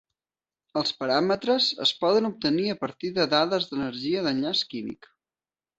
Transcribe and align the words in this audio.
Els 0.79 0.93
paràmetres 1.01 1.67
es 1.85 1.93
poden 2.05 2.31
obtenir 2.31 2.67
a 2.75 2.79
partir 2.83 3.15
de 3.19 3.31
dades 3.39 3.69
d'energia 3.71 4.27
d'enllaç 4.31 4.69
químic. 4.75 5.15